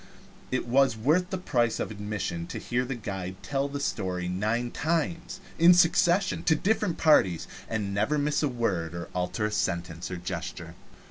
It 0.49 0.63
is 0.67 0.97
worth 0.97 1.29
the 1.29 1.37
price 1.37 1.79
of 1.79 1.91
admission 1.91 2.47
to 2.47 2.57
hear 2.57 2.85
the 2.85 2.95
guide 2.95 3.35
tell 3.43 3.67
the 3.67 3.79
story 3.79 4.27
nine 4.27 4.71
times 4.71 5.39
in 5.59 5.75
succession 5.75 6.41
to 6.45 6.55
different 6.55 6.97
parties, 6.97 7.47
and 7.69 7.93
never 7.93 8.17
miss 8.17 8.41
a 8.41 8.47
word 8.47 8.95
or 8.95 9.09
alter 9.13 9.45
a 9.45 9.51
sentence 9.51 10.09
or 10.09 10.15
a 10.15 10.17
gesture. 10.17 10.73